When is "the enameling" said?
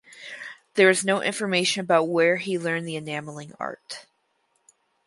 2.87-3.53